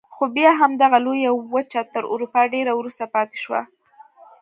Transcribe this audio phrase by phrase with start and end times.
[0.13, 3.61] خو بیا هم دغه لویه وچه تر اروپا ډېره وروسته پاتې شوه.